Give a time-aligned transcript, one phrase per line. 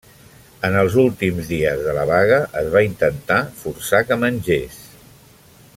[0.69, 4.81] En els últims dies de la vaga es va intentar forçar que mengés.